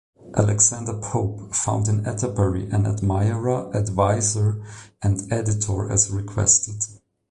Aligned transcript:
Alexander 0.35 0.95
Pope 0.97 1.53
found 1.53 1.87
in 1.87 2.07
Atterbury 2.07 2.67
an 2.71 2.87
admirer, 2.87 3.69
adviser, 3.77 4.59
and 5.03 5.31
editor 5.31 5.91
as 5.91 6.09
requested. 6.09 6.81